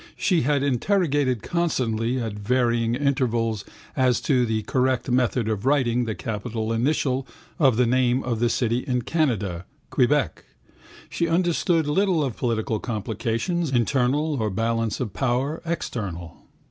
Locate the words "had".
0.41-0.63